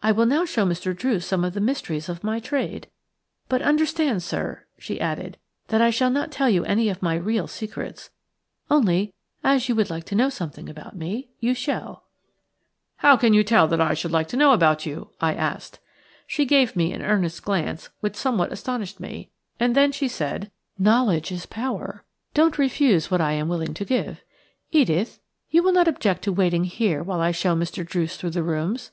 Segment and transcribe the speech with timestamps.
[0.00, 0.94] I will now show Mr.
[0.94, 2.86] Druce some of the mysteries of my trade.
[3.48, 7.48] But understand, sir," she added, "that I shall not tell you any of my real
[7.48, 8.10] secrets,
[8.70, 12.04] only as you would like to know something about me you shall."
[13.02, 13.42] "THIS IS MY SANCTUM SANCTORUM." "How can you
[13.80, 15.80] tell I should like to know about you?" I asked.
[16.28, 21.32] She gave me an earnest glance which somewhat astonished me, and then she said:– "Knowledge
[21.32, 22.04] is power;
[22.34, 24.22] don't refuse what I am willing to give.
[24.70, 25.18] Edith,
[25.50, 27.84] you will not object to waiting here while I show Mr.
[27.84, 28.92] Druce through the rooms.